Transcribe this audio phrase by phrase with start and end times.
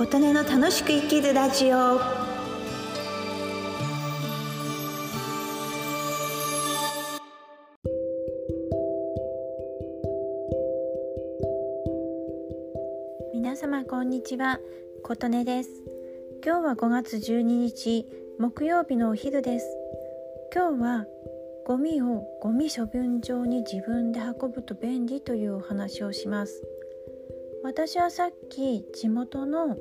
[0.00, 2.00] 琴音の楽しく生きるラジオ。
[13.34, 14.58] 皆様こんにちは。
[15.02, 15.68] 琴音です。
[16.42, 18.06] 今日は5月12日
[18.38, 19.66] 木曜日のお昼です。
[20.54, 21.06] 今日は
[21.66, 26.62] ゴミをゴミ処分場に自分で運ぶと便利というお話をします。
[27.62, 29.76] 私はさっき地元の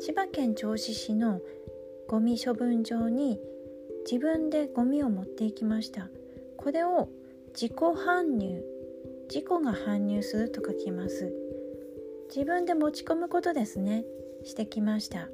[0.00, 1.40] 千葉県銚子市の
[2.08, 3.40] ゴミ処分場に
[4.10, 6.08] 自分でゴミを持っていきました。
[6.56, 7.08] これを
[7.52, 8.62] 自己搬入
[9.28, 11.32] 自己が搬入すると書きます。
[12.28, 14.04] 自分で持ち込むことですね。
[14.44, 15.28] してきました。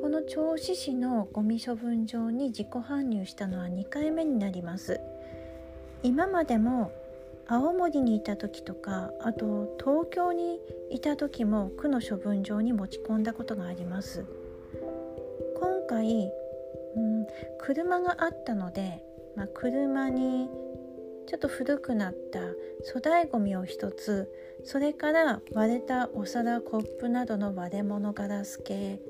[0.00, 5.00] この銚子市のゴミ処分場に自己搬入したのは2回目になります。
[6.04, 6.92] 今までも
[7.48, 14.26] 青森にいた時とかあと東京にいた時も区の処分場に持ち込んだことがあります。
[15.58, 16.30] 今回、
[16.94, 17.26] うん、
[17.58, 19.02] 車があったので、
[19.34, 20.48] まあ、車に
[21.26, 22.40] ちょっと古くなった
[22.86, 24.30] 粗大ごみを一つ
[24.64, 29.00] それから割れたお皿コップなどの割れ物ガラス系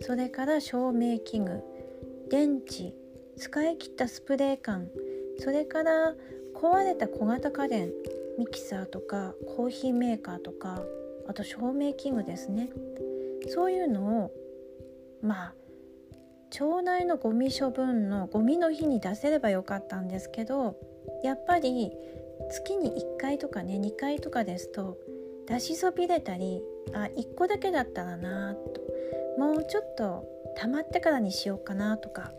[0.00, 1.62] それから照明器具
[2.30, 2.94] 電池
[3.36, 4.88] 使い切ったスプレー缶
[5.38, 6.14] それから
[6.60, 7.92] 壊れた小型家電
[8.38, 10.82] ミキサーとかコーヒーメーカーとか
[11.28, 12.70] あと照明器具ですね。
[13.48, 14.32] そういうのを
[15.22, 15.54] まあ
[16.50, 20.76] 町内のゴミ処分のゴミの日に出せればよかったんですけど
[21.22, 21.92] やっぱり
[22.50, 24.96] 月に1回とかね2回とかですと
[25.46, 28.80] 出しそびれたりあ1個だけだったらなと
[29.38, 30.24] もうちょっと
[30.56, 32.32] 溜まってからにしようかなとか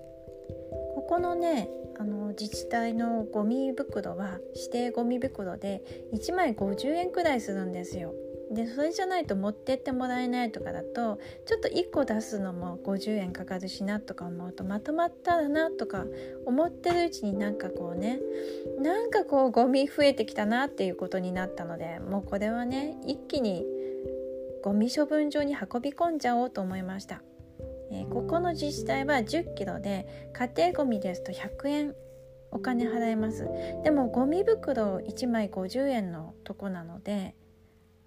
[0.96, 5.84] ここのねあの自治体のゴミ袋は指定ゴミ袋で
[6.14, 8.14] 1枚50円くらいするんですよ。
[8.52, 16.06] でそれじゃないと持ってってもらえないとかだとちょっと1個出すのも50円かかるしなとか思うとまとまったらなとか
[16.48, 18.20] 思ってるうちになんかこうね
[18.80, 23.66] なんかこうゴミ増えてきたなっていうことになったのでもうこれはね一気に
[24.64, 27.22] ゴミ処分場に運び込んじゃおうと思いました。
[27.92, 31.96] えー、ここの自治体は10キロで家庭ごみですと100円
[32.52, 33.48] お金払えます。
[33.84, 37.36] でもゴミ袋1枚50円のとこなので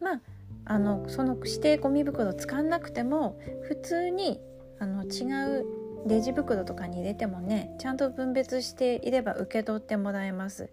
[0.01, 0.21] まあ
[0.65, 4.41] あのその指定ゴミ袋使わなくても普通に
[4.79, 5.67] あの違う
[6.07, 10.71] レジ袋とかに入れてもねちゃんと分別していれば受け取ってもらえます。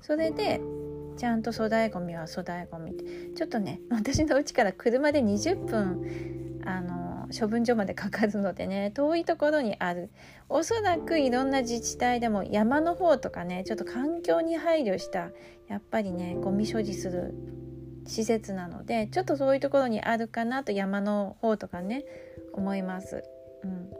[0.00, 0.60] それで
[1.16, 3.04] ちゃんと粗大ごみは粗大ごみって。
[3.36, 7.03] ちょっとね私の家から車で20分あの
[7.38, 10.10] 処分所までかかるのでね 遠いところにある
[10.48, 15.30] おそらくいろんな自治体でも山の方とかねちょっと環境に配慮した
[15.68, 17.34] やっぱりねゴミ所持する
[18.06, 22.04] 施設なのでちょっとそういうところにあるかなと山の方とかね
[22.52, 23.24] 思います。
[23.62, 23.90] うん、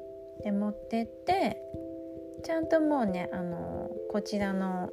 [0.43, 1.61] で持ってって
[2.43, 3.84] ちゃんともうねあの
[4.15, 4.93] こちらの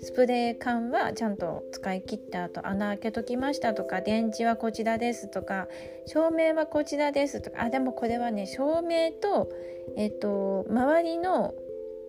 [0.00, 5.68] スプレー缶はちゃんと使い切った後穴開けときましたとか電池はこちらですとか
[6.06, 9.48] 照明はこちらですとかあでもこれはね照明と
[9.96, 11.54] えっと周りの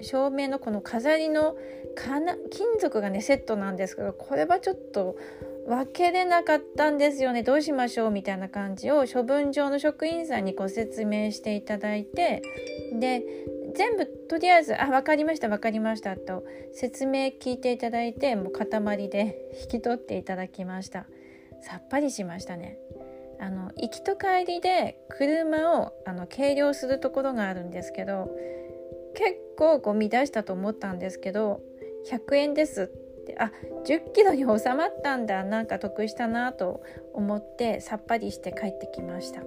[0.01, 1.55] 照明のこの飾りの
[2.49, 5.15] 金属がねセットなんですけどこれはちょっと
[5.67, 7.43] 分けれなかったんですよね。
[7.43, 12.41] どうしましょうみたいな感じを処分場の職員さんにご説明していただいて
[12.99, 13.23] で
[13.75, 21.05] 全部とりあえず「あ分かりました分かりました」と説明聞いていただいてもう塊で 引き取っていただきました。
[21.61, 22.77] さっぱりしましたね。
[23.39, 28.29] あの行きと帰りで車をあの計量するところがあるんですけど
[29.15, 31.61] 結構ゴミ出したと思ったんですけど
[32.09, 33.51] 100円ですってあ
[33.85, 35.43] 10キロに収まったんだ。
[35.43, 39.41] なんか得したなと思ってさっぱりして帰ってきました。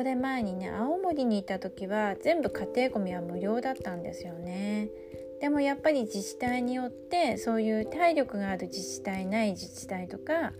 [0.00, 4.88] これ前にね青森にいた時は全部家庭ごみは無料だったんですよね。
[5.42, 10.54] でもやっぱり自治体によってそういう体力がある自治体ない自治体とか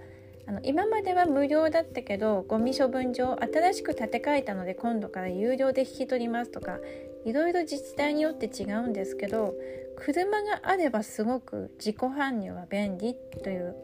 [0.46, 6.76] あの今までは無料だったけどゴミ処分場新しく建て替えたので今度から有料で引き取りますとか
[7.24, 9.54] いろいろ自治体によって違うんですけど
[9.96, 13.74] 車があればすごく自己搬入は便利という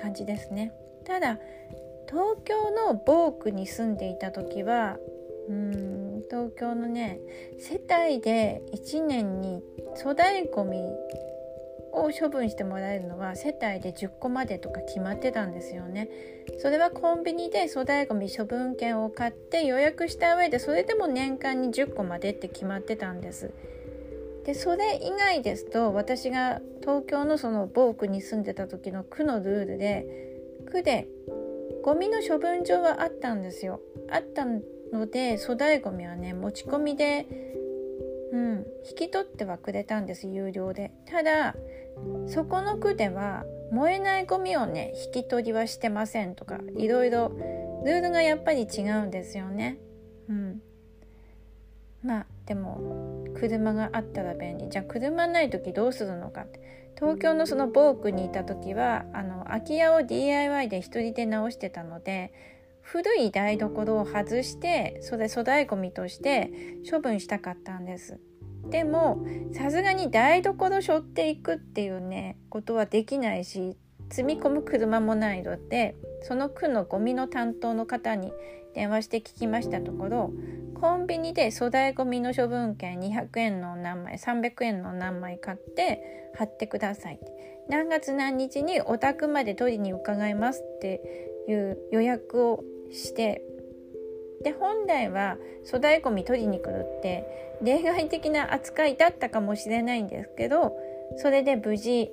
[0.00, 0.72] 感じですね。
[1.04, 1.40] ただ
[2.10, 4.98] 東京の某区に住んでいた時は
[5.50, 7.18] うん東京のね
[7.58, 9.62] 世帯で1年に
[9.96, 10.78] 粗大ごみ
[11.92, 16.08] を処分してもらえるのは世帯で10個までとか決まってたんですよね。
[16.58, 23.52] それはコンビニで粗大ごみ処分券を買って予約した上でそれでも年間に10個までって決まってたんです。
[24.44, 30.06] でそれ以外ですと私が東京のその某区に住んでた時の区のルールで
[30.70, 31.08] 区で
[31.82, 33.80] ゴミの処分場はあったんですよ
[34.10, 37.26] あったんので粗大ゴミはね持ち込みで
[38.32, 40.92] うん引き取ってはくれたんです有料で。
[41.06, 41.54] ただ
[42.26, 47.28] そこの区では燃えないゴミをね引き取りはしてませんとかいろいろ
[47.84, 49.78] ルールがやっぱり違うんですよね。
[50.28, 50.62] うん。
[52.02, 54.68] まあでも車があったら便利。
[54.68, 56.60] じゃあ車ない時どうするのかって。
[56.98, 62.32] 東京のそのボークにいた時はあの空き家を DIY で一人で直してたので
[62.92, 66.50] 古い台所を外してそれ粗大ごみとして
[66.90, 68.18] 処分したかったんです。
[68.68, 73.76] でもさすがに台所背負っていくっていうねことはできないし
[74.10, 78.32] 積み込む車もないのでその区のゴミの担当の方に
[78.74, 80.32] 電話して聞きましたところ
[80.74, 87.20] コンビニで粗大ごみの処分券200円の何枚300円の何枚買って貼ってください。
[87.68, 91.00] 何月何日にお宅まで取りに伺いますって
[91.48, 93.42] いう予約をして
[94.42, 100.76] で本来は粗大ごみ取りに来るって例外的な扱いだったかもしれないんですけど
[101.16, 102.10] それで無事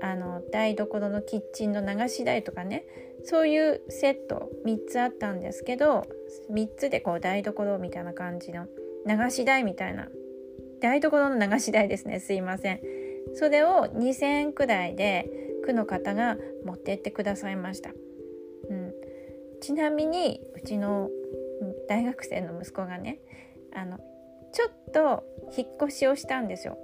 [0.00, 2.84] あの台所のキッチンの流し台とかね
[3.24, 6.06] そういうセット3つあったんですけど
[6.50, 8.66] 3つでこう台所みたいな感じの
[9.06, 10.08] 流し台みたいな
[10.80, 12.80] 台所の流し台ですねすいません。
[13.34, 15.28] それを2000円くらいで
[15.64, 17.90] 区の方が持ってってくださいました、
[19.60, 21.10] ちなみにうちの
[21.88, 23.18] 大学生の息子がね
[23.74, 23.98] あの
[24.52, 25.24] ちょっと
[25.56, 26.78] 引っ越しをしたんですよ。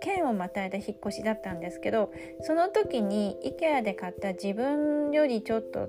[0.00, 2.12] 県をまたいだ引っ越しだったんですけど
[2.42, 5.88] その時に IKEA で買った自分よりちょっと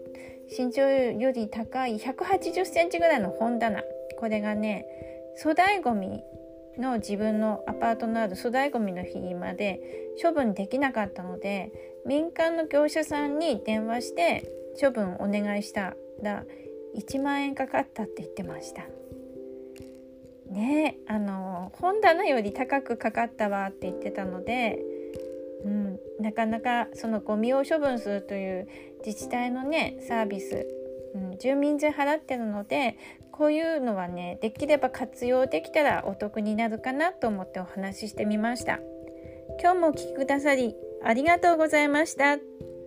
[0.49, 3.83] 身長より高い180センチぐらいの本棚。
[4.17, 4.85] これがね
[5.41, 6.23] 粗大ごみ
[6.77, 9.79] の自分のアパートのある粗大ごみの日まで
[10.21, 11.71] 処分できなかったので
[12.05, 14.49] 民間の業者さんに電話して
[14.79, 16.43] 処分お願いしたら
[16.97, 18.83] 1万円かかったって言ってました。
[20.49, 24.79] ねあの本棚より高くかかったわって言ってたので、
[25.63, 28.67] うん、なかなかそのゴミを処分するという
[29.05, 30.65] 自治体のねサービス、
[31.13, 32.97] うん、住民税払ってるので
[33.31, 38.79] こういうのはねできれば活用できたらお得になるかなと思ってお話ししてみました
[39.61, 42.78] 今日もお聴きくださりありがとうございました。